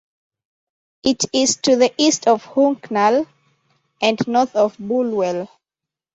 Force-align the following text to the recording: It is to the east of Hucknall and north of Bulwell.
It 1.03 1.25
is 1.31 1.57
to 1.57 1.75
the 1.75 1.93
east 1.95 2.27
of 2.27 2.43
Hucknall 2.43 3.27
and 4.01 4.27
north 4.27 4.55
of 4.55 4.75
Bulwell. 4.79 5.47